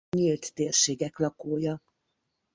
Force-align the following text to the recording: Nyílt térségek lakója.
Nyílt 0.15 0.53
térségek 0.53 1.17
lakója. 1.17 1.81